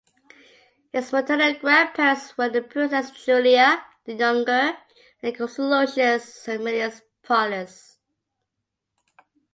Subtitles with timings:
[0.91, 4.75] His maternal grandparents were the princess Julia the Younger
[5.21, 7.99] and consul Lucius Aemilius Paullus.